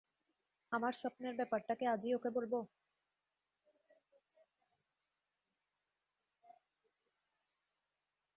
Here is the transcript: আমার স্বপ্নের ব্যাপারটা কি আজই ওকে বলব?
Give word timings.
আমার 0.71 0.93
স্বপ্নের 0.93 1.33
ব্যাপারটা 1.39 1.73
কি 1.75 1.85
আজই 1.87 2.11
ওকে 2.15 2.29
বলব? 2.37 2.53